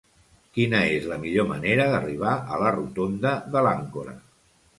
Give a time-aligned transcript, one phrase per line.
[0.57, 4.19] Quina és la millor manera d'arribar a la rotonda de l'Àncora?